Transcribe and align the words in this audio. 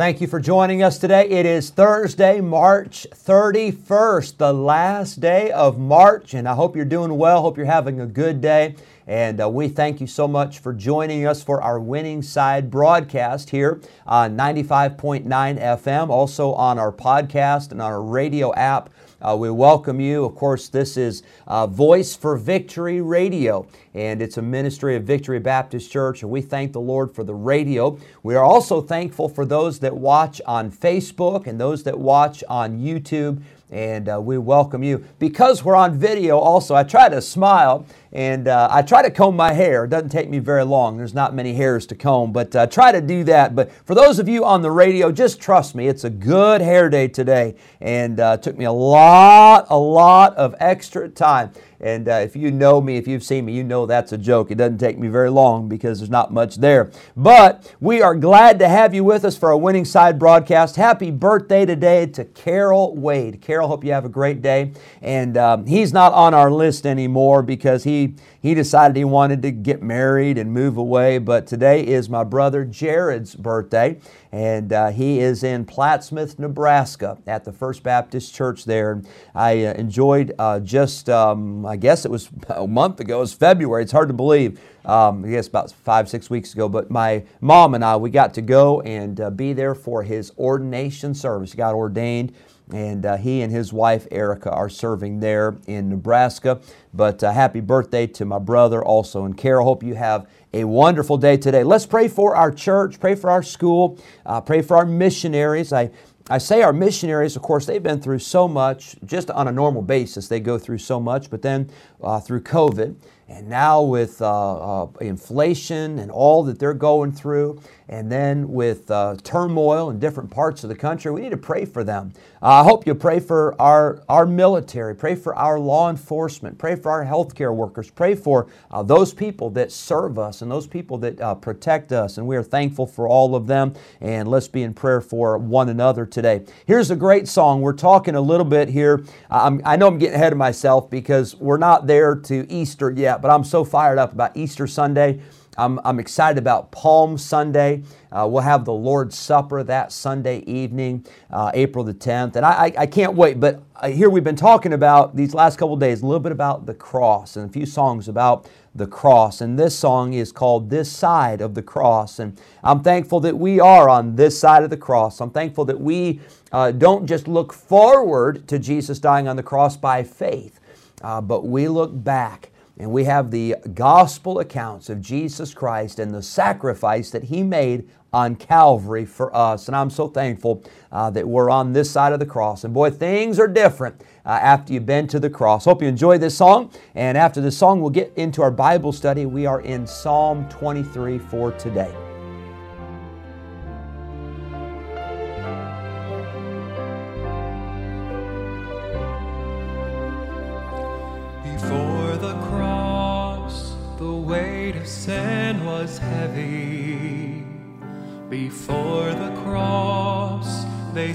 Thank 0.00 0.22
you 0.22 0.28
for 0.28 0.40
joining 0.40 0.82
us 0.82 0.96
today. 0.96 1.28
It 1.28 1.44
is 1.44 1.68
Thursday, 1.68 2.40
March 2.40 3.06
31st, 3.12 4.38
the 4.38 4.50
last 4.50 5.20
day 5.20 5.50
of 5.50 5.78
March, 5.78 6.32
and 6.32 6.48
I 6.48 6.54
hope 6.54 6.74
you're 6.74 6.86
doing 6.86 7.18
well. 7.18 7.42
Hope 7.42 7.58
you're 7.58 7.66
having 7.66 8.00
a 8.00 8.06
good 8.06 8.40
day. 8.40 8.76
And 9.06 9.42
uh, 9.42 9.50
we 9.50 9.68
thank 9.68 10.00
you 10.00 10.06
so 10.06 10.26
much 10.26 10.60
for 10.60 10.72
joining 10.72 11.26
us 11.26 11.42
for 11.42 11.60
our 11.62 11.78
Winning 11.78 12.22
Side 12.22 12.70
broadcast 12.70 13.50
here 13.50 13.78
on 14.06 14.38
95.9 14.38 15.24
FM, 15.26 16.08
also 16.08 16.54
on 16.54 16.78
our 16.78 16.92
podcast 16.92 17.70
and 17.70 17.82
on 17.82 17.92
our 17.92 18.02
radio 18.02 18.54
app. 18.54 18.88
Uh, 19.22 19.36
we 19.38 19.50
welcome 19.50 20.00
you. 20.00 20.24
Of 20.24 20.34
course, 20.34 20.68
this 20.68 20.96
is 20.96 21.22
uh, 21.46 21.66
Voice 21.66 22.16
for 22.16 22.38
Victory 22.38 23.02
Radio, 23.02 23.66
and 23.92 24.22
it's 24.22 24.38
a 24.38 24.42
ministry 24.42 24.96
of 24.96 25.04
Victory 25.04 25.38
Baptist 25.38 25.92
Church, 25.92 26.22
and 26.22 26.30
we 26.30 26.40
thank 26.40 26.72
the 26.72 26.80
Lord 26.80 27.14
for 27.14 27.22
the 27.22 27.34
radio. 27.34 27.98
We 28.22 28.34
are 28.34 28.44
also 28.44 28.80
thankful 28.80 29.28
for 29.28 29.44
those 29.44 29.80
that 29.80 29.94
watch 29.94 30.40
on 30.46 30.70
Facebook 30.70 31.46
and 31.46 31.60
those 31.60 31.82
that 31.82 31.98
watch 31.98 32.42
on 32.48 32.78
YouTube 32.78 33.42
and 33.70 34.08
uh, 34.08 34.20
we 34.20 34.38
welcome 34.38 34.82
you. 34.82 35.04
Because 35.18 35.64
we're 35.64 35.76
on 35.76 35.98
video, 35.98 36.38
also, 36.38 36.74
I 36.74 36.82
try 36.82 37.08
to 37.08 37.22
smile 37.22 37.86
and 38.12 38.48
uh, 38.48 38.68
I 38.70 38.82
try 38.82 39.02
to 39.02 39.10
comb 39.10 39.36
my 39.36 39.52
hair. 39.52 39.84
It 39.84 39.90
doesn't 39.90 40.08
take 40.08 40.28
me 40.28 40.40
very 40.40 40.64
long. 40.64 40.96
There's 40.96 41.14
not 41.14 41.34
many 41.34 41.54
hairs 41.54 41.86
to 41.86 41.94
comb, 41.94 42.32
but 42.32 42.54
uh, 42.56 42.66
try 42.66 42.90
to 42.90 43.00
do 43.00 43.22
that. 43.24 43.54
But 43.54 43.70
for 43.86 43.94
those 43.94 44.18
of 44.18 44.28
you 44.28 44.44
on 44.44 44.62
the 44.62 44.70
radio, 44.70 45.12
just 45.12 45.40
trust 45.40 45.74
me, 45.74 45.86
it's 45.86 46.04
a 46.04 46.10
good 46.10 46.60
hair 46.60 46.90
day 46.90 47.06
today, 47.06 47.54
and 47.80 48.18
uh, 48.18 48.36
took 48.38 48.58
me 48.58 48.64
a 48.64 48.72
lot, 48.72 49.66
a 49.70 49.78
lot 49.78 50.34
of 50.36 50.56
extra 50.58 51.08
time. 51.08 51.52
And 51.80 52.08
uh, 52.08 52.12
if 52.12 52.36
you 52.36 52.50
know 52.50 52.80
me, 52.80 52.96
if 52.96 53.08
you've 53.08 53.22
seen 53.22 53.46
me, 53.46 53.52
you 53.54 53.64
know 53.64 53.86
that's 53.86 54.12
a 54.12 54.18
joke. 54.18 54.50
It 54.50 54.56
doesn't 54.56 54.78
take 54.78 54.98
me 54.98 55.08
very 55.08 55.30
long 55.30 55.68
because 55.68 55.98
there's 55.98 56.10
not 56.10 56.32
much 56.32 56.56
there. 56.56 56.90
But 57.16 57.74
we 57.80 58.02
are 58.02 58.14
glad 58.14 58.58
to 58.58 58.68
have 58.68 58.94
you 58.94 59.02
with 59.02 59.24
us 59.24 59.36
for 59.36 59.50
a 59.50 59.58
Winning 59.58 59.84
Side 59.84 60.18
broadcast. 60.18 60.76
Happy 60.76 61.10
birthday 61.10 61.64
today 61.64 62.06
to 62.06 62.24
Carol 62.24 62.94
Wade. 62.96 63.40
Carol, 63.40 63.68
hope 63.68 63.84
you 63.84 63.92
have 63.92 64.04
a 64.04 64.10
great 64.10 64.42
day. 64.42 64.72
And 65.00 65.36
um, 65.36 65.66
he's 65.66 65.92
not 65.92 66.12
on 66.12 66.34
our 66.34 66.50
list 66.50 66.86
anymore 66.86 67.42
because 67.42 67.84
he 67.84 68.14
he 68.40 68.54
decided 68.54 68.96
he 68.96 69.04
wanted 69.04 69.42
to 69.42 69.50
get 69.50 69.82
married 69.82 70.38
and 70.38 70.52
move 70.52 70.76
away. 70.76 71.18
But 71.18 71.46
today 71.46 71.86
is 71.86 72.08
my 72.08 72.24
brother 72.24 72.64
Jared's 72.64 73.34
birthday, 73.34 73.98
and 74.32 74.72
uh, 74.72 74.90
he 74.90 75.20
is 75.20 75.44
in 75.44 75.66
Plattsmouth, 75.66 76.38
Nebraska, 76.38 77.18
at 77.26 77.44
the 77.44 77.52
First 77.52 77.82
Baptist 77.82 78.34
Church 78.34 78.64
there. 78.64 79.02
I 79.34 79.64
uh, 79.64 79.74
enjoyed 79.74 80.34
uh, 80.38 80.60
just, 80.60 81.10
um, 81.10 81.66
I 81.66 81.76
guess 81.76 82.04
it 82.04 82.10
was 82.10 82.30
a 82.48 82.66
month 82.66 83.00
ago, 83.00 83.18
it 83.18 83.20
was 83.20 83.34
February, 83.34 83.82
it's 83.82 83.92
hard 83.92 84.08
to 84.08 84.14
believe. 84.14 84.60
Um, 84.86 85.26
I 85.26 85.28
guess 85.28 85.46
about 85.46 85.70
five, 85.70 86.08
six 86.08 86.30
weeks 86.30 86.54
ago, 86.54 86.66
but 86.66 86.90
my 86.90 87.24
mom 87.42 87.74
and 87.74 87.84
I, 87.84 87.96
we 87.96 88.08
got 88.08 88.32
to 88.34 88.40
go 88.40 88.80
and 88.80 89.20
uh, 89.20 89.28
be 89.28 89.52
there 89.52 89.74
for 89.74 90.02
his 90.02 90.32
ordination 90.38 91.14
service. 91.14 91.52
He 91.52 91.58
got 91.58 91.74
ordained 91.74 92.32
and 92.72 93.06
uh, 93.06 93.16
he 93.16 93.42
and 93.42 93.52
his 93.52 93.72
wife 93.72 94.06
Erica 94.10 94.50
are 94.50 94.68
serving 94.68 95.20
there 95.20 95.56
in 95.66 95.88
Nebraska. 95.88 96.60
But 96.92 97.22
uh, 97.22 97.32
happy 97.32 97.60
birthday 97.60 98.06
to 98.08 98.24
my 98.24 98.38
brother 98.38 98.84
also. 98.84 99.24
And 99.24 99.36
Carol, 99.36 99.64
hope 99.64 99.82
you 99.82 99.94
have 99.94 100.28
a 100.52 100.64
wonderful 100.64 101.16
day 101.16 101.36
today. 101.36 101.64
Let's 101.64 101.86
pray 101.86 102.08
for 102.08 102.34
our 102.34 102.50
church, 102.50 103.00
pray 103.00 103.14
for 103.14 103.30
our 103.30 103.42
school, 103.42 103.98
uh, 104.26 104.40
pray 104.40 104.62
for 104.62 104.76
our 104.76 104.86
missionaries. 104.86 105.72
I 105.72 105.90
I 106.30 106.38
say 106.38 106.62
our 106.62 106.72
missionaries, 106.72 107.34
of 107.34 107.42
course, 107.42 107.66
they've 107.66 107.82
been 107.82 108.00
through 108.00 108.20
so 108.20 108.46
much 108.46 108.94
just 109.04 109.32
on 109.32 109.48
a 109.48 109.52
normal 109.52 109.82
basis. 109.82 110.28
They 110.28 110.38
go 110.38 110.58
through 110.58 110.78
so 110.78 111.00
much, 111.00 111.28
but 111.28 111.42
then 111.42 111.70
uh, 112.02 112.20
through 112.20 112.42
COVID, 112.42 112.94
and 113.28 113.48
now 113.48 113.80
with 113.80 114.20
uh, 114.20 114.82
uh, 114.82 114.88
inflation 115.00 116.00
and 116.00 116.10
all 116.10 116.42
that 116.44 116.58
they're 116.58 116.74
going 116.74 117.12
through, 117.12 117.60
and 117.88 118.10
then 118.10 118.48
with 118.48 118.90
uh, 118.90 119.16
turmoil 119.22 119.90
in 119.90 119.98
different 119.98 120.30
parts 120.30 120.64
of 120.64 120.68
the 120.68 120.76
country, 120.76 121.10
we 121.12 121.20
need 121.20 121.30
to 121.30 121.36
pray 121.36 121.64
for 121.64 121.84
them. 121.84 122.12
I 122.42 122.62
hope 122.62 122.86
you 122.86 122.94
pray 122.94 123.20
for 123.20 123.60
our, 123.60 124.02
our 124.08 124.24
military, 124.24 124.94
pray 124.94 125.14
for 125.14 125.34
our 125.34 125.60
law 125.60 125.90
enforcement, 125.90 126.56
pray 126.56 126.74
for 126.74 126.90
our 126.90 127.04
healthcare 127.04 127.54
workers, 127.54 127.90
pray 127.90 128.14
for 128.14 128.46
uh, 128.70 128.82
those 128.82 129.12
people 129.12 129.50
that 129.50 129.70
serve 129.70 130.18
us 130.18 130.40
and 130.40 130.50
those 130.50 130.66
people 130.66 130.96
that 130.98 131.20
uh, 131.20 131.34
protect 131.34 131.92
us. 131.92 132.16
And 132.16 132.26
we 132.26 132.36
are 132.36 132.42
thankful 132.42 132.86
for 132.86 133.06
all 133.06 133.34
of 133.34 133.46
them. 133.46 133.74
And 134.00 134.26
let's 134.28 134.48
be 134.48 134.62
in 134.62 134.72
prayer 134.72 135.00
for 135.00 135.36
one 135.36 135.68
another 135.68 136.06
today. 136.06 136.44
Here's 136.66 136.90
a 136.90 136.96
great 136.96 137.28
song. 137.28 137.60
We're 137.60 137.74
talking 137.74 138.14
a 138.14 138.20
little 138.20 138.46
bit 138.46 138.68
here. 138.68 139.04
I'm, 139.30 139.60
I 139.64 139.76
know 139.76 139.88
I'm 139.88 139.98
getting 139.98 140.14
ahead 140.14 140.32
of 140.32 140.38
myself 140.38 140.88
because 140.88 141.36
we're 141.36 141.58
not 141.58 141.86
there 141.90 142.14
to 142.14 142.46
Easter 142.48 142.92
yet, 142.92 143.20
but 143.20 143.32
I'm 143.32 143.42
so 143.42 143.64
fired 143.64 143.98
up 143.98 144.12
about 144.12 144.36
Easter 144.36 144.68
Sunday. 144.68 145.20
I'm, 145.58 145.80
I'm 145.84 145.98
excited 145.98 146.38
about 146.38 146.70
Palm 146.70 147.18
Sunday. 147.18 147.82
Uh, 148.12 148.28
we'll 148.30 148.42
have 148.42 148.64
the 148.64 148.72
Lord's 148.72 149.18
Supper 149.18 149.64
that 149.64 149.90
Sunday 149.90 150.38
evening, 150.46 151.04
uh, 151.32 151.50
April 151.52 151.84
the 151.84 151.92
10th. 151.92 152.36
And 152.36 152.46
I, 152.46 152.66
I, 152.66 152.72
I 152.78 152.86
can't 152.86 153.14
wait. 153.14 153.40
But 153.40 153.60
here 153.84 154.08
we've 154.08 154.22
been 154.22 154.36
talking 154.36 154.72
about 154.72 155.16
these 155.16 155.34
last 155.34 155.58
couple 155.58 155.76
days 155.76 156.02
a 156.02 156.06
little 156.06 156.20
bit 156.20 156.30
about 156.30 156.64
the 156.64 156.74
cross 156.74 157.34
and 157.34 157.50
a 157.50 157.52
few 157.52 157.66
songs 157.66 158.06
about 158.06 158.48
the 158.76 158.86
cross. 158.86 159.40
And 159.40 159.58
this 159.58 159.76
song 159.76 160.12
is 160.12 160.30
called 160.30 160.70
This 160.70 160.90
Side 160.90 161.40
of 161.40 161.54
the 161.54 161.62
Cross. 161.62 162.20
And 162.20 162.40
I'm 162.62 162.84
thankful 162.84 163.18
that 163.20 163.36
we 163.36 163.58
are 163.58 163.88
on 163.88 164.14
this 164.14 164.38
side 164.38 164.62
of 164.62 164.70
the 164.70 164.76
cross. 164.76 165.20
I'm 165.20 165.30
thankful 165.30 165.64
that 165.64 165.80
we 165.80 166.20
uh, 166.52 166.70
don't 166.70 167.06
just 167.06 167.26
look 167.26 167.52
forward 167.52 168.46
to 168.48 168.58
Jesus 168.58 168.98
dying 168.98 169.28
on 169.28 169.36
the 169.36 169.42
cross 169.42 169.76
by 169.76 170.02
faith, 170.02 170.59
uh, 171.00 171.20
but 171.20 171.46
we 171.46 171.68
look 171.68 171.90
back 171.92 172.50
and 172.78 172.90
we 172.90 173.04
have 173.04 173.30
the 173.30 173.56
gospel 173.74 174.38
accounts 174.38 174.88
of 174.88 175.00
Jesus 175.00 175.52
Christ 175.52 175.98
and 175.98 176.14
the 176.14 176.22
sacrifice 176.22 177.10
that 177.10 177.24
He 177.24 177.42
made 177.42 177.88
on 178.12 178.36
Calvary 178.36 179.04
for 179.04 179.34
us. 179.36 179.68
And 179.68 179.76
I'm 179.76 179.90
so 179.90 180.08
thankful 180.08 180.64
uh, 180.90 181.10
that 181.10 181.28
we're 181.28 181.50
on 181.50 181.72
this 181.72 181.90
side 181.90 182.12
of 182.12 182.18
the 182.18 182.26
cross. 182.26 182.64
And 182.64 182.74
boy, 182.74 182.90
things 182.90 183.38
are 183.38 183.46
different 183.46 184.00
uh, 184.24 184.30
after 184.30 184.72
you've 184.72 184.86
been 184.86 185.06
to 185.08 185.20
the 185.20 185.30
cross. 185.30 185.64
Hope 185.64 185.82
you 185.82 185.88
enjoy 185.88 186.18
this 186.18 186.36
song. 186.36 186.72
And 186.94 187.16
after 187.16 187.40
this 187.40 187.56
song, 187.56 187.80
we'll 187.80 187.90
get 187.90 188.12
into 188.16 188.42
our 188.42 188.50
Bible 188.50 188.92
study. 188.92 189.26
We 189.26 189.46
are 189.46 189.60
in 189.60 189.86
Psalm 189.86 190.48
23 190.48 191.18
for 191.18 191.52
today. 191.52 192.09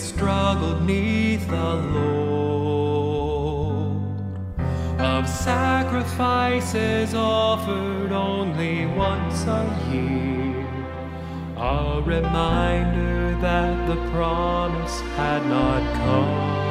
Struggled 0.05 0.85
neath 0.85 1.47
the 1.47 1.73
load 1.95 2.75
of 4.99 5.27
sacrifices 5.27 7.15
offered 7.15 8.12
only 8.12 8.85
once 8.85 9.45
a 9.47 9.63
year. 9.91 10.63
A 11.57 12.03
reminder 12.06 13.35
that 13.41 13.88
the 13.88 13.95
promise 14.12 15.01
had 15.18 15.44
not 15.47 15.81
come. 15.95 16.64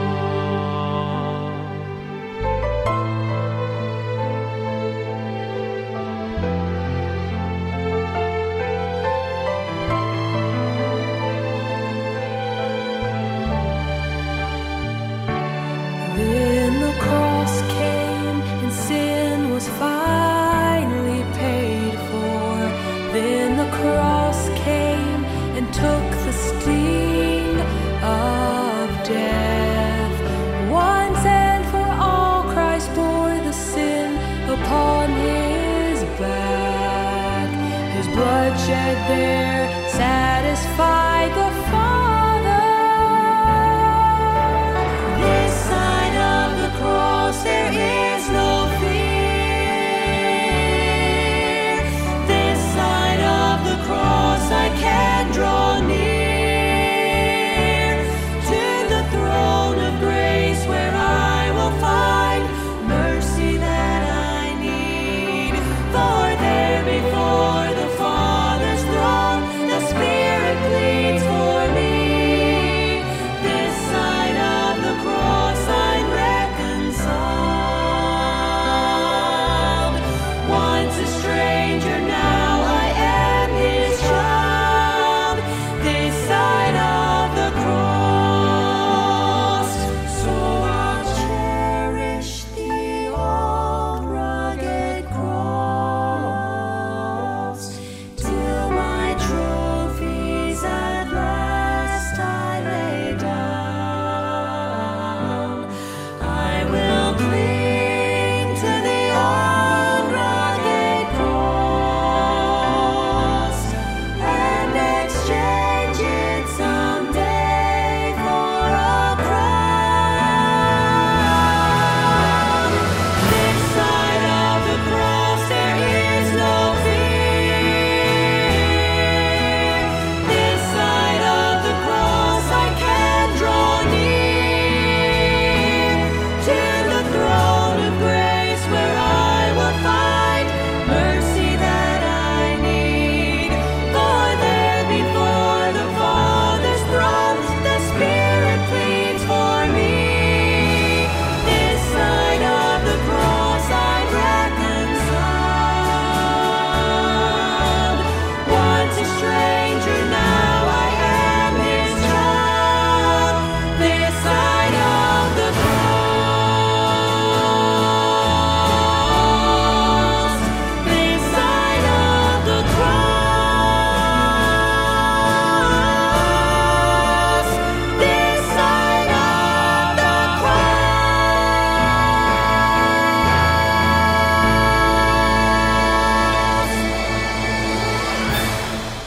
cross 23.79 24.49
came 24.51 25.25
and 25.57 25.67
took 25.73 26.07
the 26.27 26.33
sting 26.33 27.57
of 28.03 28.89
death. 29.07 30.17
Once 30.71 31.25
and 31.25 31.65
for 31.73 31.89
all, 32.07 32.43
Christ 32.55 32.89
bore 32.95 33.39
the 33.49 33.53
sin 33.53 34.15
upon 34.57 35.11
his 35.27 35.99
back. 36.21 37.51
His 37.97 38.07
blood 38.09 38.53
shed 38.67 38.97
there. 39.09 39.54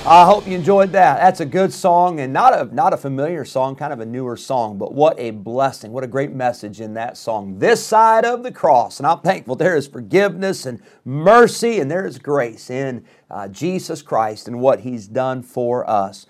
I 0.09 0.23
hope 0.23 0.47
you 0.47 0.55
enjoyed 0.55 0.93
that. 0.93 1.17
That's 1.17 1.41
a 1.41 1.45
good 1.45 1.73
song 1.73 2.21
and 2.21 2.31
not 2.31 2.57
a 2.57 2.73
not 2.73 2.93
a 2.93 2.97
familiar 2.97 3.43
song, 3.43 3.75
kind 3.75 3.91
of 3.91 3.99
a 3.99 4.05
newer 4.05 4.37
song, 4.37 4.77
but 4.77 4.93
what 4.93 5.19
a 5.19 5.31
blessing. 5.31 5.91
What 5.91 6.05
a 6.05 6.07
great 6.07 6.31
message 6.31 6.79
in 6.79 6.93
that 6.93 7.17
song. 7.17 7.59
This 7.59 7.85
side 7.85 8.23
of 8.23 8.41
the 8.41 8.51
cross. 8.53 9.01
And 9.01 9.05
I'm 9.05 9.19
thankful 9.19 9.57
there 9.57 9.75
is 9.75 9.85
forgiveness 9.85 10.65
and 10.65 10.81
mercy 11.03 11.81
and 11.81 11.91
there 11.91 12.07
is 12.07 12.19
grace 12.19 12.69
in 12.69 13.03
uh, 13.29 13.49
Jesus 13.49 14.01
Christ 14.01 14.47
and 14.47 14.61
what 14.61 14.79
he's 14.79 15.09
done 15.09 15.43
for 15.43 15.87
us. 15.89 16.25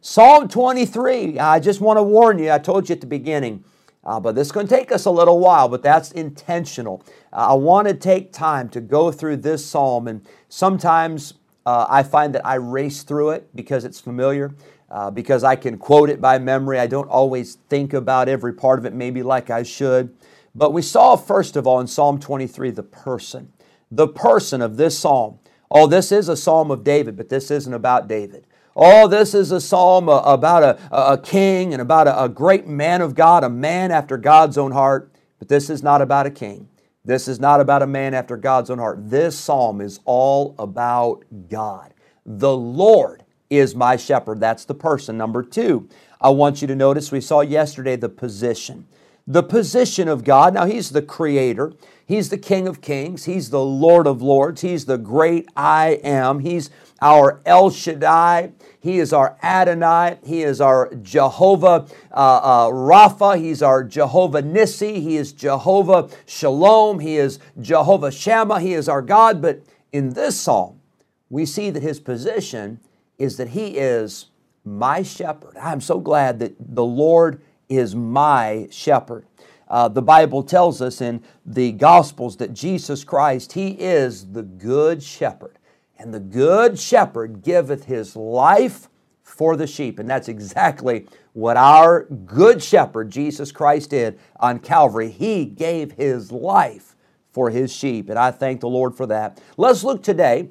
Psalm 0.00 0.46
23. 0.46 1.40
I 1.40 1.58
just 1.58 1.80
want 1.80 1.96
to 1.96 2.04
warn 2.04 2.38
you. 2.38 2.52
I 2.52 2.58
told 2.58 2.88
you 2.88 2.92
at 2.94 3.00
the 3.00 3.08
beginning. 3.08 3.64
Uh, 4.04 4.20
but 4.20 4.36
this 4.36 4.46
is 4.46 4.52
going 4.52 4.68
to 4.68 4.72
take 4.76 4.92
us 4.92 5.04
a 5.04 5.10
little 5.10 5.40
while, 5.40 5.68
but 5.68 5.82
that's 5.82 6.12
intentional. 6.12 7.02
Uh, 7.32 7.48
I 7.48 7.54
want 7.54 7.88
to 7.88 7.94
take 7.94 8.32
time 8.32 8.68
to 8.68 8.80
go 8.80 9.10
through 9.10 9.38
this 9.38 9.66
psalm, 9.66 10.06
and 10.06 10.24
sometimes 10.48 11.34
uh, 11.66 11.86
I 11.90 12.04
find 12.04 12.34
that 12.36 12.46
I 12.46 12.54
race 12.54 13.02
through 13.02 13.30
it 13.30 13.54
because 13.54 13.84
it's 13.84 14.00
familiar, 14.00 14.54
uh, 14.88 15.10
because 15.10 15.42
I 15.42 15.56
can 15.56 15.78
quote 15.78 16.08
it 16.08 16.20
by 16.20 16.38
memory. 16.38 16.78
I 16.78 16.86
don't 16.86 17.08
always 17.08 17.56
think 17.68 17.92
about 17.92 18.28
every 18.28 18.54
part 18.54 18.78
of 18.78 18.86
it, 18.86 18.94
maybe 18.94 19.24
like 19.24 19.50
I 19.50 19.64
should. 19.64 20.16
But 20.54 20.72
we 20.72 20.80
saw, 20.80 21.16
first 21.16 21.56
of 21.56 21.66
all, 21.66 21.80
in 21.80 21.88
Psalm 21.88 22.20
23, 22.20 22.70
the 22.70 22.84
person, 22.84 23.52
the 23.90 24.06
person 24.06 24.62
of 24.62 24.76
this 24.76 24.96
psalm. 24.96 25.40
Oh, 25.68 25.88
this 25.88 26.12
is 26.12 26.28
a 26.28 26.36
psalm 26.36 26.70
of 26.70 26.84
David, 26.84 27.16
but 27.16 27.28
this 27.28 27.50
isn't 27.50 27.74
about 27.74 28.06
David. 28.06 28.46
Oh, 28.76 29.08
this 29.08 29.34
is 29.34 29.50
a 29.50 29.60
psalm 29.60 30.08
uh, 30.08 30.20
about 30.20 30.62
a, 30.62 30.78
a 30.92 31.18
king 31.18 31.72
and 31.72 31.82
about 31.82 32.06
a, 32.06 32.24
a 32.24 32.28
great 32.28 32.68
man 32.68 33.02
of 33.02 33.16
God, 33.16 33.42
a 33.42 33.50
man 33.50 33.90
after 33.90 34.16
God's 34.16 34.56
own 34.56 34.70
heart. 34.70 35.12
But 35.40 35.48
this 35.48 35.68
is 35.68 35.82
not 35.82 36.00
about 36.00 36.26
a 36.26 36.30
king. 36.30 36.68
This 37.06 37.28
is 37.28 37.38
not 37.38 37.60
about 37.60 37.82
a 37.82 37.86
man 37.86 38.14
after 38.14 38.36
God's 38.36 38.68
own 38.68 38.78
heart. 38.78 39.08
This 39.08 39.38
psalm 39.38 39.80
is 39.80 40.00
all 40.04 40.56
about 40.58 41.22
God. 41.48 41.94
The 42.26 42.56
Lord 42.56 43.22
is 43.48 43.76
my 43.76 43.94
shepherd. 43.96 44.40
That's 44.40 44.64
the 44.64 44.74
person. 44.74 45.16
Number 45.16 45.44
two, 45.44 45.88
I 46.20 46.30
want 46.30 46.60
you 46.60 46.66
to 46.66 46.74
notice 46.74 47.12
we 47.12 47.20
saw 47.20 47.42
yesterday 47.42 47.94
the 47.94 48.08
position. 48.08 48.88
The 49.26 49.42
position 49.42 50.08
of 50.08 50.24
God. 50.24 50.54
Now, 50.54 50.66
He's 50.66 50.90
the 50.90 51.02
Creator. 51.02 51.72
He's 52.06 52.28
the 52.28 52.38
King 52.38 52.68
of 52.68 52.80
Kings. 52.80 53.24
He's 53.24 53.50
the 53.50 53.64
Lord 53.64 54.06
of 54.06 54.22
Lords. 54.22 54.60
He's 54.60 54.84
the 54.84 54.98
great 54.98 55.48
I 55.56 56.00
am. 56.04 56.38
He's 56.38 56.70
our 57.02 57.40
El 57.44 57.70
Shaddai. 57.70 58.52
He 58.78 58.98
is 58.98 59.12
our 59.12 59.36
Adonai. 59.42 60.18
He 60.24 60.42
is 60.44 60.60
our 60.60 60.94
Jehovah 60.94 61.86
uh, 62.12 62.14
uh, 62.14 62.66
Rapha. 62.70 63.36
He's 63.36 63.60
our 63.60 63.82
Jehovah 63.82 64.42
Nissi. 64.42 65.02
He 65.02 65.16
is 65.16 65.32
Jehovah 65.32 66.08
Shalom. 66.26 67.00
He 67.00 67.16
is 67.16 67.40
Jehovah 67.60 68.12
Shammah. 68.12 68.60
He 68.60 68.74
is 68.74 68.88
our 68.88 69.02
God. 69.02 69.42
But 69.42 69.62
in 69.92 70.10
this 70.10 70.40
psalm, 70.40 70.80
we 71.28 71.44
see 71.44 71.70
that 71.70 71.82
his 71.82 71.98
position 71.98 72.78
is 73.18 73.36
that 73.36 73.48
he 73.48 73.78
is 73.78 74.26
my 74.64 75.02
shepherd. 75.02 75.56
I'm 75.60 75.80
so 75.80 75.98
glad 75.98 76.38
that 76.38 76.54
the 76.58 76.84
Lord 76.84 77.42
is 77.68 77.94
my 77.94 78.68
shepherd. 78.70 79.26
Uh, 79.68 79.88
the 79.88 80.02
Bible 80.02 80.42
tells 80.42 80.80
us 80.80 81.00
in 81.00 81.22
the 81.44 81.72
Gospels 81.72 82.36
that 82.36 82.52
Jesus 82.52 83.02
Christ, 83.02 83.52
He 83.52 83.70
is 83.70 84.32
the 84.32 84.42
good 84.42 85.02
shepherd. 85.02 85.58
And 85.98 86.12
the 86.12 86.20
good 86.20 86.78
shepherd 86.78 87.42
giveth 87.42 87.84
his 87.84 88.16
life 88.16 88.88
for 89.22 89.56
the 89.56 89.66
sheep. 89.66 89.98
And 89.98 90.08
that's 90.08 90.28
exactly 90.28 91.06
what 91.32 91.56
our 91.56 92.04
good 92.04 92.62
shepherd, 92.62 93.10
Jesus 93.10 93.50
Christ, 93.50 93.90
did 93.90 94.18
on 94.38 94.58
Calvary. 94.58 95.10
He 95.10 95.44
gave 95.44 95.92
his 95.92 96.30
life 96.30 96.96
for 97.32 97.50
his 97.50 97.72
sheep. 97.74 98.08
And 98.08 98.18
I 98.18 98.30
thank 98.30 98.60
the 98.60 98.68
Lord 98.68 98.94
for 98.94 99.06
that. 99.06 99.40
Let's 99.56 99.84
look 99.84 100.02
today 100.02 100.48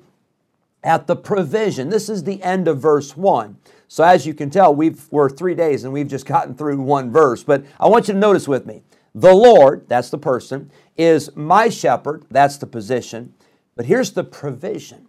at 0.86 1.08
the 1.08 1.16
provision. 1.16 1.90
This 1.90 2.08
is 2.08 2.24
the 2.24 2.42
end 2.44 2.68
of 2.68 2.80
verse 2.80 3.18
1. 3.18 3.58
So 3.88 4.04
as 4.04 4.26
you 4.26 4.34
can 4.34 4.52
tell, 4.52 4.74
we've, 4.74 5.06
we're 5.12 5.30
three 5.30 5.56
days 5.56 5.84
and 5.84 5.92
we've 5.92 6.08
just 6.08 6.28
gotten 6.28 6.56
through 6.56 6.80
one 6.80 7.12
verse. 7.12 7.44
But 7.44 7.66
I 7.80 7.88
want 7.88 8.08
you 8.08 8.14
to 8.14 8.20
notice 8.20 8.48
with 8.48 8.66
me. 8.66 8.84
The 9.16 9.34
Lord, 9.34 9.90
that's 9.90 10.10
the 10.10 10.18
person, 10.18 10.72
is 10.96 11.36
my 11.36 11.70
shepherd, 11.70 12.26
that's 12.30 12.58
the 12.58 12.68
position. 12.68 13.34
But 13.76 13.86
here's 13.86 14.12
the 14.12 14.24
provision 14.24 15.08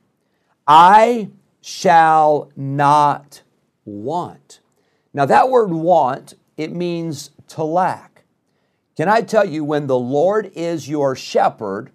I 0.67 1.29
shall 1.61 2.51
not 2.57 3.43
want. 3.85 4.61
Now, 5.13 5.27
that 5.27 5.51
word 5.51 5.73
want, 5.73 6.35
it 6.57 6.73
means 6.73 7.31
to 7.49 7.65
lack. 7.65 8.25
Can 8.97 9.09
I 9.09 9.21
tell 9.21 9.45
you, 9.45 9.63
when 9.63 9.89
the 9.89 9.99
Lord 9.99 10.51
is 10.55 10.89
your 10.89 11.15
shepherd, 11.15 11.91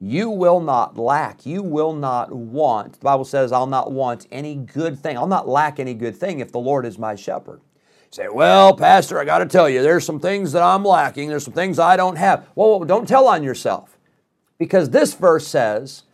you 0.00 0.28
will 0.28 0.60
not 0.60 0.98
lack. 0.98 1.46
You 1.46 1.62
will 1.62 1.94
not 1.94 2.32
want. 2.32 2.94
The 2.94 3.04
Bible 3.04 3.24
says, 3.24 3.50
I'll 3.50 3.66
not 3.66 3.92
want 3.92 4.26
any 4.30 4.54
good 4.54 4.98
thing. 4.98 5.16
I'll 5.16 5.26
not 5.26 5.48
lack 5.48 5.80
any 5.80 5.94
good 5.94 6.16
thing 6.16 6.40
if 6.40 6.52
the 6.52 6.58
Lord 6.58 6.84
is 6.84 6.98
my 6.98 7.14
shepherd. 7.14 7.60
You 7.80 8.08
say, 8.10 8.28
well, 8.28 8.76
Pastor, 8.76 9.18
I 9.18 9.24
got 9.24 9.38
to 9.38 9.46
tell 9.46 9.68
you, 9.68 9.82
there's 9.82 10.04
some 10.04 10.20
things 10.20 10.52
that 10.52 10.62
I'm 10.62 10.84
lacking. 10.84 11.28
There's 11.28 11.44
some 11.44 11.54
things 11.54 11.78
I 11.78 11.96
don't 11.96 12.16
have. 12.16 12.46
Well, 12.54 12.80
don't 12.80 13.08
tell 13.08 13.26
on 13.26 13.42
yourself. 13.42 13.98
Because 14.58 14.90
this 14.90 15.14
verse 15.14 15.46
says 15.46 16.04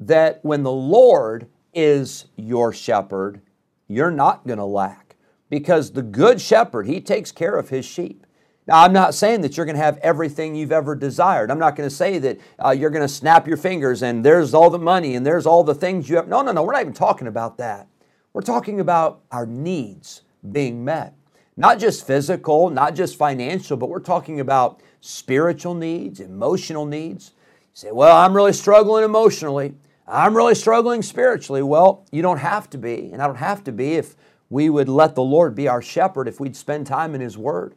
that 0.00 0.40
when 0.42 0.62
the 0.62 0.72
Lord 0.72 1.48
is 1.74 2.26
your 2.36 2.72
shepherd, 2.72 3.42
you're 3.86 4.10
not 4.10 4.46
going 4.46 4.58
to 4.58 4.64
lack. 4.64 5.16
Because 5.48 5.92
the 5.92 6.02
good 6.02 6.40
shepherd, 6.40 6.86
he 6.86 7.00
takes 7.00 7.32
care 7.32 7.56
of 7.56 7.68
his 7.68 7.84
sheep. 7.84 8.25
Now, 8.66 8.82
I'm 8.82 8.92
not 8.92 9.14
saying 9.14 9.42
that 9.42 9.56
you're 9.56 9.66
going 9.66 9.76
to 9.76 9.82
have 9.82 9.98
everything 9.98 10.56
you've 10.56 10.72
ever 10.72 10.96
desired. 10.96 11.52
I'm 11.52 11.58
not 11.58 11.76
going 11.76 11.88
to 11.88 11.94
say 11.94 12.18
that 12.18 12.40
uh, 12.64 12.70
you're 12.70 12.90
going 12.90 13.06
to 13.06 13.08
snap 13.08 13.46
your 13.46 13.56
fingers 13.56 14.02
and 14.02 14.24
there's 14.24 14.54
all 14.54 14.70
the 14.70 14.78
money 14.78 15.14
and 15.14 15.24
there's 15.24 15.46
all 15.46 15.62
the 15.62 15.74
things 15.74 16.08
you 16.08 16.16
have. 16.16 16.26
No, 16.26 16.42
no, 16.42 16.50
no. 16.50 16.64
We're 16.64 16.72
not 16.72 16.80
even 16.80 16.92
talking 16.92 17.28
about 17.28 17.58
that. 17.58 17.86
We're 18.32 18.42
talking 18.42 18.80
about 18.80 19.20
our 19.30 19.46
needs 19.46 20.22
being 20.50 20.84
met. 20.84 21.14
Not 21.56 21.78
just 21.78 22.06
physical, 22.06 22.68
not 22.68 22.96
just 22.96 23.16
financial, 23.16 23.76
but 23.76 23.88
we're 23.88 24.00
talking 24.00 24.40
about 24.40 24.82
spiritual 25.00 25.74
needs, 25.74 26.18
emotional 26.18 26.86
needs. 26.86 27.32
You 27.36 27.68
say, 27.72 27.92
well, 27.92 28.16
I'm 28.16 28.34
really 28.34 28.52
struggling 28.52 29.04
emotionally. 29.04 29.74
I'm 30.08 30.36
really 30.36 30.56
struggling 30.56 31.02
spiritually. 31.02 31.62
Well, 31.62 32.04
you 32.10 32.20
don't 32.20 32.38
have 32.38 32.68
to 32.70 32.78
be, 32.78 33.10
and 33.12 33.22
I 33.22 33.26
don't 33.26 33.36
have 33.36 33.62
to 33.64 33.72
be 33.72 33.94
if 33.94 34.16
we 34.50 34.68
would 34.68 34.88
let 34.88 35.14
the 35.14 35.22
Lord 35.22 35.54
be 35.54 35.68
our 35.68 35.80
shepherd, 35.80 36.28
if 36.28 36.40
we'd 36.40 36.56
spend 36.56 36.86
time 36.86 37.14
in 37.14 37.20
His 37.20 37.38
Word 37.38 37.74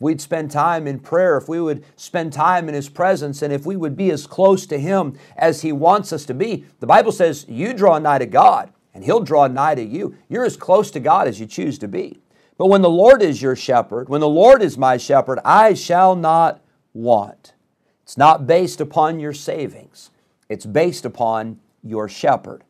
we'd 0.00 0.20
spend 0.20 0.50
time 0.50 0.88
in 0.88 0.98
prayer, 0.98 1.36
if 1.36 1.48
we 1.48 1.60
would 1.60 1.84
spend 1.94 2.32
time 2.32 2.68
in 2.68 2.74
His 2.74 2.88
presence, 2.88 3.42
and 3.42 3.52
if 3.52 3.64
we 3.64 3.76
would 3.76 3.96
be 3.96 4.10
as 4.10 4.26
close 4.26 4.66
to 4.66 4.80
Him 4.80 5.16
as 5.36 5.62
He 5.62 5.70
wants 5.70 6.12
us 6.12 6.24
to 6.24 6.34
be, 6.34 6.64
the 6.80 6.86
Bible 6.86 7.12
says, 7.12 7.46
You 7.48 7.72
draw 7.72 7.98
nigh 7.98 8.18
to 8.18 8.26
God, 8.26 8.72
and 8.92 9.04
He'll 9.04 9.20
draw 9.20 9.46
nigh 9.46 9.76
to 9.76 9.84
you. 9.84 10.16
You're 10.28 10.44
as 10.44 10.56
close 10.56 10.90
to 10.92 11.00
God 11.00 11.28
as 11.28 11.38
you 11.38 11.46
choose 11.46 11.78
to 11.78 11.88
be. 11.88 12.20
But 12.58 12.66
when 12.66 12.82
the 12.82 12.90
Lord 12.90 13.22
is 13.22 13.40
your 13.40 13.56
shepherd, 13.56 14.08
when 14.08 14.20
the 14.20 14.28
Lord 14.28 14.62
is 14.62 14.76
my 14.76 14.96
shepherd, 14.96 15.38
I 15.44 15.74
shall 15.74 16.16
not 16.16 16.60
want. 16.92 17.54
It's 18.02 18.18
not 18.18 18.46
based 18.46 18.80
upon 18.80 19.20
your 19.20 19.32
savings, 19.32 20.10
it's 20.48 20.66
based 20.66 21.04
upon 21.04 21.60
your 21.82 22.08
shepherd. 22.08 22.64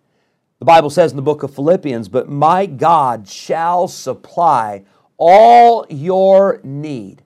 The 0.60 0.66
Bible 0.66 0.90
says 0.90 1.10
in 1.10 1.16
the 1.16 1.22
book 1.22 1.42
of 1.42 1.54
Philippians, 1.54 2.08
But 2.08 2.28
my 2.28 2.66
God 2.66 3.26
shall 3.26 3.88
supply 3.88 4.84
all 5.20 5.86
your 5.90 6.60
need 6.64 7.22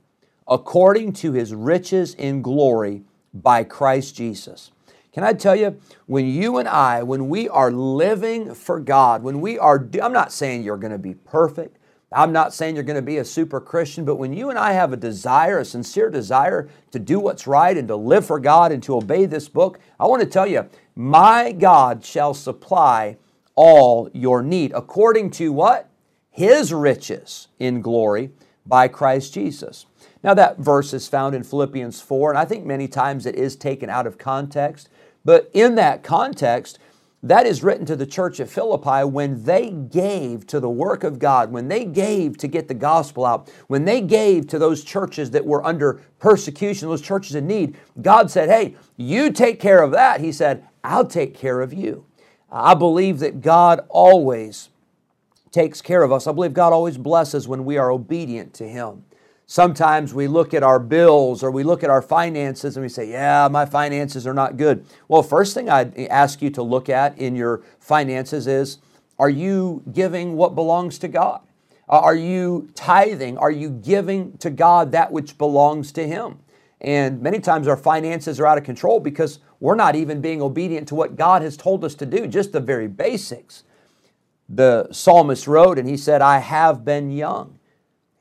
according 0.48 1.12
to 1.12 1.32
his 1.32 1.54
riches 1.54 2.12
in 2.14 2.42
glory 2.42 3.02
by 3.32 3.62
Christ 3.62 4.16
Jesus. 4.16 4.72
Can 5.12 5.22
I 5.22 5.32
tell 5.32 5.54
you, 5.54 5.78
when 6.06 6.26
you 6.26 6.58
and 6.58 6.68
I, 6.68 7.04
when 7.04 7.28
we 7.28 7.48
are 7.48 7.70
living 7.70 8.52
for 8.52 8.80
God, 8.80 9.22
when 9.22 9.40
we 9.40 9.60
are, 9.60 9.88
I'm 10.02 10.12
not 10.12 10.32
saying 10.32 10.64
you're 10.64 10.76
going 10.76 10.92
to 10.92 10.98
be 10.98 11.14
perfect. 11.14 11.78
I'm 12.10 12.32
not 12.32 12.52
saying 12.52 12.74
you're 12.74 12.84
going 12.84 12.96
to 12.96 13.02
be 13.02 13.18
a 13.18 13.24
super 13.24 13.60
Christian, 13.60 14.04
but 14.04 14.16
when 14.16 14.32
you 14.32 14.50
and 14.50 14.58
I 14.58 14.72
have 14.72 14.92
a 14.92 14.96
desire, 14.96 15.60
a 15.60 15.64
sincere 15.64 16.10
desire 16.10 16.68
to 16.90 16.98
do 16.98 17.20
what's 17.20 17.46
right 17.46 17.76
and 17.76 17.86
to 17.88 17.96
live 17.96 18.26
for 18.26 18.40
God 18.40 18.72
and 18.72 18.82
to 18.84 18.96
obey 18.96 19.26
this 19.26 19.48
book, 19.48 19.78
I 20.00 20.06
want 20.06 20.20
to 20.20 20.28
tell 20.28 20.46
you, 20.48 20.68
my 20.96 21.52
God 21.52 22.04
shall 22.04 22.34
supply 22.34 23.18
all 23.54 24.10
your 24.12 24.42
need 24.42 24.72
according 24.74 25.30
to 25.32 25.52
what? 25.52 25.88
His 26.34 26.72
riches 26.72 27.46
in 27.60 27.80
glory 27.80 28.28
by 28.66 28.88
Christ 28.88 29.32
Jesus. 29.32 29.86
Now, 30.24 30.34
that 30.34 30.58
verse 30.58 30.92
is 30.92 31.06
found 31.06 31.32
in 31.32 31.44
Philippians 31.44 32.00
4, 32.00 32.30
and 32.30 32.38
I 32.38 32.44
think 32.44 32.66
many 32.66 32.88
times 32.88 33.24
it 33.24 33.36
is 33.36 33.54
taken 33.54 33.88
out 33.88 34.04
of 34.04 34.18
context. 34.18 34.88
But 35.24 35.48
in 35.54 35.76
that 35.76 36.02
context, 36.02 36.80
that 37.22 37.46
is 37.46 37.62
written 37.62 37.86
to 37.86 37.94
the 37.94 38.04
church 38.04 38.40
at 38.40 38.48
Philippi 38.48 39.04
when 39.04 39.44
they 39.44 39.70
gave 39.70 40.44
to 40.48 40.58
the 40.58 40.68
work 40.68 41.04
of 41.04 41.20
God, 41.20 41.52
when 41.52 41.68
they 41.68 41.84
gave 41.84 42.36
to 42.38 42.48
get 42.48 42.66
the 42.66 42.74
gospel 42.74 43.24
out, 43.24 43.48
when 43.68 43.84
they 43.84 44.00
gave 44.00 44.48
to 44.48 44.58
those 44.58 44.82
churches 44.82 45.30
that 45.30 45.46
were 45.46 45.64
under 45.64 46.00
persecution, 46.18 46.88
those 46.88 47.00
churches 47.00 47.36
in 47.36 47.46
need. 47.46 47.76
God 48.02 48.28
said, 48.28 48.48
Hey, 48.48 48.74
you 48.96 49.30
take 49.30 49.60
care 49.60 49.82
of 49.82 49.92
that. 49.92 50.20
He 50.20 50.32
said, 50.32 50.66
I'll 50.82 51.06
take 51.06 51.32
care 51.32 51.60
of 51.60 51.72
you. 51.72 52.06
I 52.50 52.74
believe 52.74 53.20
that 53.20 53.40
God 53.40 53.86
always 53.88 54.70
takes 55.54 55.80
care 55.80 56.02
of 56.02 56.10
us. 56.10 56.26
I 56.26 56.32
believe 56.32 56.52
God 56.52 56.72
always 56.72 56.98
blesses 56.98 57.46
when 57.46 57.64
we 57.64 57.78
are 57.78 57.92
obedient 57.92 58.52
to 58.54 58.68
Him. 58.68 59.04
Sometimes 59.46 60.12
we 60.12 60.26
look 60.26 60.52
at 60.52 60.64
our 60.64 60.80
bills 60.80 61.44
or 61.44 61.50
we 61.50 61.62
look 61.62 61.84
at 61.84 61.90
our 61.90 62.02
finances 62.02 62.76
and 62.76 62.82
we 62.82 62.88
say, 62.88 63.08
Yeah, 63.08 63.48
my 63.50 63.64
finances 63.64 64.26
are 64.26 64.34
not 64.34 64.56
good. 64.56 64.84
Well, 65.06 65.22
first 65.22 65.54
thing 65.54 65.70
I'd 65.70 65.96
ask 66.08 66.42
you 66.42 66.50
to 66.50 66.62
look 66.62 66.88
at 66.88 67.16
in 67.18 67.36
your 67.36 67.62
finances 67.78 68.48
is 68.48 68.78
Are 69.16 69.30
you 69.30 69.84
giving 69.92 70.36
what 70.36 70.56
belongs 70.56 70.98
to 70.98 71.08
God? 71.08 71.40
Are 71.88 72.16
you 72.16 72.70
tithing? 72.74 73.38
Are 73.38 73.50
you 73.50 73.70
giving 73.70 74.36
to 74.38 74.50
God 74.50 74.90
that 74.90 75.12
which 75.12 75.38
belongs 75.38 75.92
to 75.92 76.06
Him? 76.06 76.40
And 76.80 77.22
many 77.22 77.38
times 77.38 77.68
our 77.68 77.76
finances 77.76 78.40
are 78.40 78.46
out 78.46 78.58
of 78.58 78.64
control 78.64 78.98
because 78.98 79.38
we're 79.60 79.76
not 79.76 79.94
even 79.94 80.20
being 80.20 80.42
obedient 80.42 80.88
to 80.88 80.96
what 80.96 81.14
God 81.14 81.42
has 81.42 81.56
told 81.56 81.84
us 81.84 81.94
to 81.96 82.06
do, 82.06 82.26
just 82.26 82.52
the 82.52 82.60
very 82.60 82.88
basics 82.88 83.62
the 84.48 84.88
psalmist 84.92 85.46
wrote, 85.46 85.78
and 85.78 85.88
he 85.88 85.96
said, 85.96 86.22
I 86.22 86.38
have 86.38 86.84
been 86.84 87.10
young. 87.10 87.58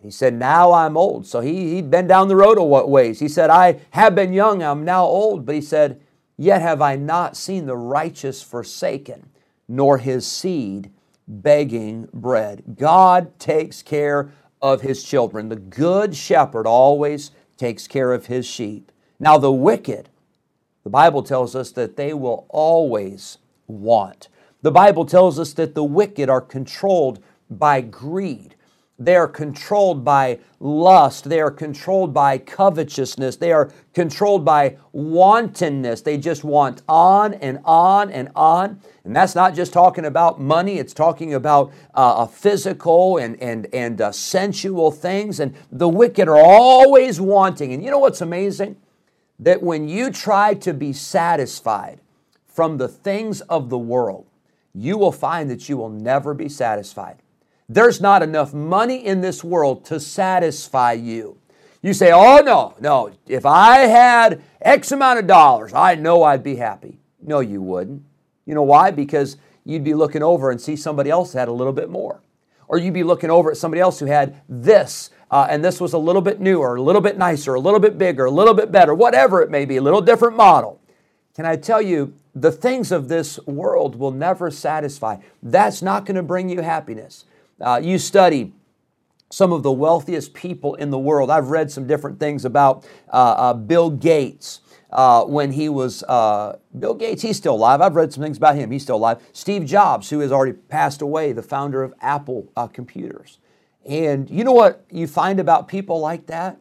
He 0.01 0.11
said, 0.11 0.33
Now 0.33 0.73
I'm 0.73 0.97
old. 0.97 1.25
So 1.25 1.39
he, 1.39 1.75
he'd 1.75 1.89
been 1.89 2.07
down 2.07 2.27
the 2.27 2.35
road 2.35 2.57
a 2.57 2.63
what 2.63 2.89
ways. 2.89 3.19
He 3.19 3.29
said, 3.29 3.49
I 3.49 3.79
have 3.91 4.15
been 4.15 4.33
young, 4.33 4.61
I'm 4.61 4.83
now 4.83 5.05
old. 5.05 5.45
But 5.45 5.55
he 5.55 5.61
said, 5.61 6.01
Yet 6.37 6.61
have 6.61 6.81
I 6.81 6.95
not 6.95 7.37
seen 7.37 7.65
the 7.65 7.77
righteous 7.77 8.41
forsaken, 8.41 9.29
nor 9.67 9.99
his 9.99 10.27
seed 10.27 10.91
begging 11.27 12.09
bread. 12.13 12.63
God 12.77 13.39
takes 13.39 13.81
care 13.81 14.31
of 14.61 14.81
his 14.81 15.03
children. 15.03 15.49
The 15.49 15.55
good 15.55 16.15
shepherd 16.15 16.67
always 16.67 17.31
takes 17.57 17.87
care 17.87 18.11
of 18.13 18.25
his 18.25 18.45
sheep. 18.45 18.91
Now, 19.19 19.37
the 19.37 19.51
wicked, 19.51 20.09
the 20.83 20.89
Bible 20.89 21.23
tells 21.23 21.55
us 21.55 21.71
that 21.71 21.95
they 21.95 22.13
will 22.13 22.45
always 22.49 23.37
want. 23.67 24.27
The 24.63 24.71
Bible 24.71 25.05
tells 25.05 25.39
us 25.39 25.51
that 25.53 25.75
the 25.75 25.83
wicked 25.83 26.29
are 26.29 26.39
controlled 26.39 27.21
by 27.49 27.81
greed. 27.81 28.55
They 28.97 29.17
are 29.17 29.27
controlled 29.27 30.05
by 30.05 30.39
lust. 30.61 31.25
They 31.25 31.41
are 31.41 31.51
controlled 31.51 32.13
by 32.13 32.37
covetousness. 32.37 33.35
They 33.35 33.51
are 33.51 33.73
controlled 33.93 34.45
by 34.45 34.77
wantonness. 34.93 36.01
They 36.01 36.17
just 36.17 36.45
want 36.45 36.81
on 36.87 37.33
and 37.33 37.59
on 37.65 38.09
and 38.09 38.29
on. 38.37 38.79
And 39.03 39.13
that's 39.13 39.35
not 39.35 39.53
just 39.53 39.73
talking 39.73 40.05
about 40.05 40.39
money, 40.39 40.77
it's 40.77 40.93
talking 40.93 41.33
about 41.33 41.73
uh, 41.93 42.25
physical 42.25 43.17
and, 43.17 43.35
and, 43.41 43.67
and 43.73 43.99
uh, 43.99 44.13
sensual 44.13 44.91
things. 44.91 45.41
And 45.41 45.55
the 45.73 45.89
wicked 45.89 46.29
are 46.29 46.39
always 46.39 47.19
wanting. 47.19 47.73
And 47.73 47.83
you 47.83 47.91
know 47.91 47.99
what's 47.99 48.21
amazing? 48.21 48.77
That 49.39 49.61
when 49.61 49.89
you 49.89 50.09
try 50.09 50.53
to 50.53 50.73
be 50.73 50.93
satisfied 50.93 51.99
from 52.45 52.77
the 52.77 52.87
things 52.87 53.41
of 53.41 53.69
the 53.69 53.77
world, 53.77 54.27
you 54.73 54.97
will 54.97 55.11
find 55.11 55.49
that 55.49 55.69
you 55.69 55.77
will 55.77 55.89
never 55.89 56.33
be 56.33 56.49
satisfied. 56.49 57.17
There's 57.69 58.01
not 58.01 58.23
enough 58.23 58.53
money 58.53 59.05
in 59.05 59.21
this 59.21 59.43
world 59.43 59.85
to 59.85 59.99
satisfy 59.99 60.93
you. 60.93 61.37
You 61.81 61.93
say, 61.93 62.11
oh, 62.13 62.37
no, 62.37 62.75
no, 62.79 63.11
if 63.27 63.45
I 63.45 63.79
had 63.79 64.41
X 64.61 64.91
amount 64.91 65.19
of 65.19 65.27
dollars, 65.27 65.73
I 65.73 65.95
know 65.95 66.23
I'd 66.23 66.43
be 66.43 66.55
happy. 66.55 66.99
No, 67.21 67.39
you 67.39 67.61
wouldn't. 67.61 68.03
You 68.45 68.55
know 68.55 68.63
why? 68.63 68.91
Because 68.91 69.37
you'd 69.65 69.83
be 69.83 69.93
looking 69.93 70.23
over 70.23 70.51
and 70.51 70.59
see 70.59 70.75
somebody 70.75 71.09
else 71.09 71.33
had 71.33 71.47
a 71.47 71.53
little 71.53 71.73
bit 71.73 71.89
more. 71.89 72.21
Or 72.67 72.77
you'd 72.77 72.93
be 72.93 73.03
looking 73.03 73.29
over 73.29 73.51
at 73.51 73.57
somebody 73.57 73.81
else 73.81 73.99
who 73.99 74.05
had 74.05 74.41
this, 74.47 75.09
uh, 75.29 75.47
and 75.49 75.63
this 75.63 75.81
was 75.81 75.93
a 75.93 75.97
little 75.97 76.21
bit 76.21 76.39
newer, 76.39 76.75
a 76.75 76.81
little 76.81 77.01
bit 77.01 77.17
nicer, 77.17 77.53
a 77.53 77.59
little 77.59 77.79
bit 77.79 77.97
bigger, 77.97 78.25
a 78.25 78.31
little 78.31 78.53
bit 78.53 78.71
better, 78.71 78.93
whatever 78.93 79.41
it 79.41 79.51
may 79.51 79.65
be, 79.65 79.77
a 79.77 79.81
little 79.81 80.01
different 80.01 80.35
model. 80.35 80.79
Can 81.35 81.45
I 81.45 81.55
tell 81.55 81.81
you, 81.81 82.13
the 82.35 82.51
things 82.51 82.91
of 82.91 83.07
this 83.07 83.39
world 83.45 83.95
will 83.95 84.11
never 84.11 84.51
satisfy. 84.51 85.17
That's 85.41 85.81
not 85.81 86.05
going 86.05 86.15
to 86.15 86.23
bring 86.23 86.49
you 86.49 86.61
happiness. 86.61 87.25
Uh, 87.59 87.79
you 87.83 87.97
study 87.97 88.53
some 89.31 89.51
of 89.51 89.63
the 89.63 89.71
wealthiest 89.71 90.33
people 90.33 90.75
in 90.75 90.91
the 90.91 90.99
world. 90.99 91.31
I've 91.31 91.49
read 91.49 91.71
some 91.71 91.87
different 91.87 92.19
things 92.19 92.45
about 92.45 92.85
uh, 93.11 93.35
uh, 93.37 93.53
Bill 93.53 93.89
Gates. 93.89 94.59
Uh, 94.91 95.23
when 95.23 95.51
he 95.51 95.69
was 95.69 96.03
uh, 96.03 96.55
Bill 96.77 96.93
Gates, 96.93 97.23
he's 97.23 97.35
still 97.35 97.55
alive. 97.55 97.81
I've 97.81 97.95
read 97.95 98.13
some 98.13 98.21
things 98.21 98.37
about 98.37 98.55
him. 98.55 98.69
He's 98.69 98.83
still 98.83 98.97
alive. 98.97 99.23
Steve 99.33 99.65
Jobs, 99.65 100.11
who 100.11 100.19
has 100.19 100.31
already 100.31 100.53
passed 100.53 101.01
away, 101.01 101.31
the 101.31 101.41
founder 101.41 101.81
of 101.81 101.95
Apple 101.99 102.47
uh, 102.55 102.67
computers. 102.67 103.39
And 103.87 104.29
you 104.29 104.43
know 104.43 104.51
what 104.51 104.85
you 104.91 105.07
find 105.07 105.39
about 105.39 105.67
people 105.67 105.99
like 105.99 106.27
that? 106.27 106.59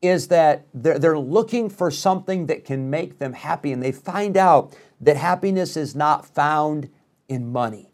Is 0.00 0.28
that 0.28 0.66
they're, 0.72 0.98
they're 0.98 1.18
looking 1.18 1.68
for 1.68 1.90
something 1.90 2.46
that 2.46 2.64
can 2.64 2.90
make 2.90 3.18
them 3.18 3.32
happy, 3.32 3.72
and 3.72 3.82
they 3.82 3.92
find 3.92 4.36
out 4.36 4.76
that 5.00 5.16
happiness 5.16 5.76
is 5.76 5.94
not 5.94 6.26
found 6.26 6.88
in 7.28 7.50
money. 7.50 7.90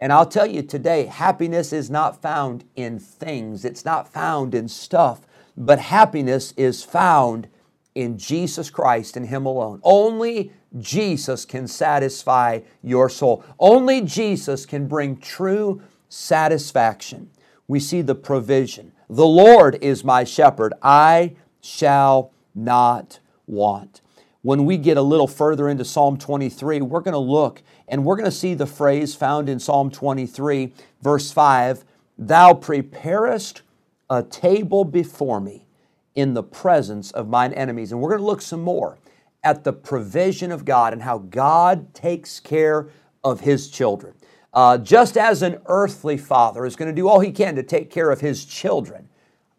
And 0.00 0.12
I'll 0.12 0.26
tell 0.26 0.46
you 0.46 0.62
today, 0.62 1.04
happiness 1.06 1.72
is 1.72 1.90
not 1.90 2.22
found 2.22 2.64
in 2.74 2.98
things, 2.98 3.64
it's 3.64 3.84
not 3.84 4.08
found 4.08 4.54
in 4.54 4.68
stuff, 4.68 5.26
but 5.56 5.78
happiness 5.78 6.54
is 6.56 6.82
found 6.82 7.48
in 7.94 8.16
Jesus 8.16 8.70
Christ 8.70 9.16
and 9.16 9.26
Him 9.26 9.44
alone. 9.44 9.80
Only 9.82 10.52
Jesus 10.78 11.44
can 11.44 11.66
satisfy 11.66 12.60
your 12.82 13.08
soul. 13.08 13.44
Only 13.58 14.00
Jesus 14.00 14.64
can 14.64 14.86
bring 14.86 15.16
true 15.18 15.82
satisfaction. 16.08 17.30
We 17.68 17.80
see 17.80 18.02
the 18.02 18.14
provision. 18.14 18.92
The 19.12 19.26
Lord 19.26 19.76
is 19.82 20.04
my 20.04 20.22
shepherd. 20.22 20.72
I 20.84 21.34
shall 21.60 22.30
not 22.54 23.18
want. 23.48 24.02
When 24.42 24.64
we 24.64 24.76
get 24.76 24.96
a 24.96 25.02
little 25.02 25.26
further 25.26 25.68
into 25.68 25.84
Psalm 25.84 26.16
23, 26.16 26.80
we're 26.80 27.00
going 27.00 27.14
to 27.14 27.18
look 27.18 27.60
and 27.88 28.04
we're 28.04 28.14
going 28.14 28.30
to 28.30 28.30
see 28.30 28.54
the 28.54 28.68
phrase 28.68 29.16
found 29.16 29.48
in 29.48 29.58
Psalm 29.58 29.90
23, 29.90 30.72
verse 31.02 31.32
5 31.32 31.84
Thou 32.18 32.54
preparest 32.54 33.62
a 34.08 34.22
table 34.22 34.84
before 34.84 35.40
me 35.40 35.66
in 36.14 36.34
the 36.34 36.44
presence 36.44 37.10
of 37.10 37.28
mine 37.28 37.52
enemies. 37.54 37.90
And 37.90 38.00
we're 38.00 38.10
going 38.10 38.20
to 38.20 38.26
look 38.26 38.42
some 38.42 38.62
more 38.62 38.96
at 39.42 39.64
the 39.64 39.72
provision 39.72 40.52
of 40.52 40.64
God 40.64 40.92
and 40.92 41.02
how 41.02 41.18
God 41.18 41.94
takes 41.94 42.38
care 42.38 42.86
of 43.24 43.40
His 43.40 43.70
children. 43.70 44.14
Uh, 44.52 44.76
just 44.78 45.16
as 45.16 45.42
an 45.42 45.60
earthly 45.66 46.16
father 46.16 46.66
is 46.66 46.76
going 46.76 46.90
to 46.90 46.94
do 46.94 47.08
all 47.08 47.20
he 47.20 47.30
can 47.30 47.54
to 47.54 47.62
take 47.62 47.90
care 47.90 48.10
of 48.10 48.20
his 48.20 48.44
children, 48.44 49.08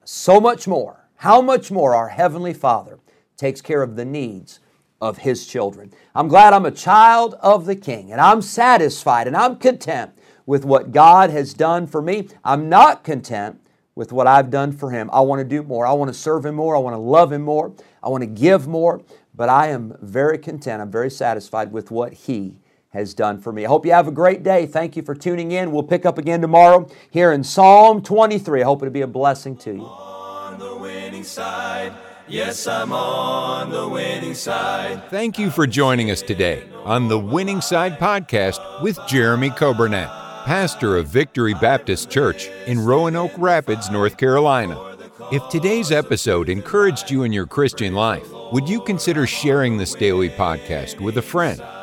so 0.04 0.42
much 0.42 0.68
more, 0.68 1.08
how 1.18 1.42
much 1.42 1.72
more 1.72 1.96
our 1.96 2.10
Heavenly 2.10 2.54
Father 2.54 3.00
takes 3.38 3.62
care 3.62 3.82
of 3.84 3.96
the 3.96 4.06
needs 4.06 4.60
of 5.00 5.20
His 5.20 5.48
children. 5.48 5.92
I'm 6.14 6.28
glad 6.28 6.54
I'm 6.54 6.66
a 6.66 6.72
child 6.72 7.36
of 7.42 7.66
the 7.66 7.76
King 7.76 8.12
and 8.12 8.22
I'm 8.22 8.42
satisfied 8.42 9.28
and 9.28 9.36
I'm 9.36 9.58
content 9.58 10.12
with 10.46 10.66
what 10.66 10.92
God 10.92 11.30
has 11.30 11.54
done 11.54 11.88
for 11.88 12.02
me. 12.02 12.28
I'm 12.44 12.70
not 12.70 13.04
content 13.04 13.60
with 13.96 14.12
what 14.12 14.28
I've 14.28 14.50
done 14.50 14.72
for 14.72 14.92
Him. 14.92 15.10
I 15.12 15.22
want 15.22 15.40
to 15.40 15.44
do 15.44 15.64
more. 15.64 15.86
I 15.86 15.94
want 15.94 16.10
to 16.10 16.20
serve 16.20 16.46
Him 16.46 16.56
more. 16.56 16.76
I 16.76 16.80
want 16.80 16.96
to 16.96 17.00
love 17.00 17.32
Him 17.32 17.42
more. 17.42 17.74
I 18.04 18.10
want 18.10 18.22
to 18.22 18.28
give 18.28 18.68
more. 18.68 19.02
But 19.34 19.50
I 19.50 19.68
am 19.68 19.96
very 20.02 20.38
content. 20.38 20.82
I'm 20.82 20.92
very 20.92 21.10
satisfied 21.10 21.72
with 21.72 21.90
what 21.92 22.14
He 22.14 22.58
has 22.92 23.14
done 23.14 23.40
for 23.40 23.52
me. 23.52 23.66
I 23.66 23.68
hope 23.68 23.86
you 23.86 23.94
have 23.94 24.08
a 24.08 24.12
great 24.12 24.44
day. 24.44 24.66
Thank 24.66 24.96
you 24.96 25.04
for 25.04 25.16
tuning 25.16 25.52
in. 25.52 25.72
We'll 25.72 25.84
pick 25.84 26.06
up 26.06 26.18
again 26.18 26.42
tomorrow 26.42 26.88
here 27.10 27.32
in 27.32 27.44
Psalm 27.44 28.02
23. 28.02 28.62
I 28.62 28.66
hope 28.66 28.82
it'll 28.82 28.92
be 28.92 29.02
a 29.02 29.08
blessing 29.08 29.56
to 29.58 29.74
you. 29.74 29.86
On 29.86 30.60
the 30.60 30.76
winning 30.76 31.24
side. 31.24 31.94
Yes, 32.28 32.68
I'm 32.68 32.94
on 32.94 33.72
the 33.72 33.88
winning 33.88 34.34
side. 34.34 35.10
Thank 35.10 35.38
you 35.40 35.50
for 35.50 35.68
joining 35.68 36.12
us 36.12 36.22
today 36.22 36.64
on 36.86 37.08
the 37.08 37.20
Winning 37.20 37.62
Side 37.62 38.00
Podcast 38.00 38.82
with 38.82 38.98
Jeremy 39.08 39.50
Coburnett, 39.50 40.08
pastor 40.46 40.98
of 40.98 41.08
Victory 41.08 41.54
Baptist 41.54 42.10
Church 42.10 42.48
in 42.68 42.80
Roanoke 42.80 43.34
Rapids, 43.38 43.90
North 43.90 44.18
Carolina. 44.18 44.96
If 45.32 45.48
today's 45.50 45.92
episode 45.92 46.50
encouraged 46.50 47.12
you 47.12 47.24
in 47.24 47.34
your 47.34 47.48
Christian 47.48 47.94
life, 47.94 48.28
would 48.52 48.68
you 48.68 48.82
consider 48.82 49.26
sharing 49.28 49.78
this 49.78 49.94
daily 49.94 50.30
podcast 50.30 51.00
with 51.00 51.18
a 51.18 51.22
friend, 51.22 51.62